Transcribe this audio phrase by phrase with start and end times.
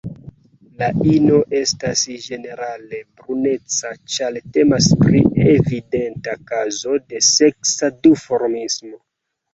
[0.77, 5.21] La ino estas ĝenerale bruneca, ĉar temas pri
[5.53, 8.99] evidenta kazo de seksa duformismo.